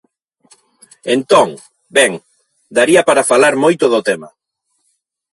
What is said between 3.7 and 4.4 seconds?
do tema.